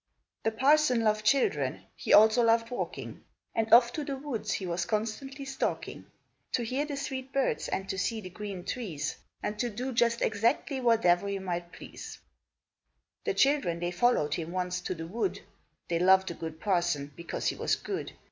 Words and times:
The 0.41 0.51
parson 0.51 1.01
loved 1.01 1.23
children; 1.23 1.83
he 1.95 2.11
also 2.11 2.41
loved 2.41 2.71
walking, 2.71 3.23
And 3.53 3.71
off 3.71 3.93
to 3.93 4.03
the 4.03 4.17
woods 4.17 4.53
he 4.53 4.65
was 4.65 4.87
constantly 4.87 5.45
stalking. 5.45 6.07
To 6.53 6.63
hear 6.63 6.85
the 6.85 6.97
sweet 6.97 7.31
birds, 7.31 7.67
and 7.67 7.87
to 7.87 7.99
see 7.99 8.19
the 8.19 8.31
green 8.31 8.65
trees, 8.65 9.17
And 9.43 9.59
to 9.59 9.69
do 9.69 9.93
just 9.93 10.23
exactly 10.23 10.79
whate'er 10.79 11.17
he 11.27 11.37
might 11.37 11.71
please. 11.71 12.17
The 13.25 13.35
children 13.35 13.79
they 13.79 13.91
followed 13.91 14.33
him 14.33 14.51
once 14.51 14.81
to 14.81 14.95
the 14.95 15.05
wood,— 15.05 15.41
(They 15.87 15.99
loved 15.99 16.29
the 16.29 16.33
good 16.33 16.59
parson, 16.59 17.13
because 17.15 17.49
he 17.49 17.55
was 17.55 17.75
good!) 17.75 18.13